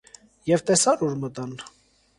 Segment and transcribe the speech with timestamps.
[0.51, 1.57] Եվ տեսա՞ր ուր մտան: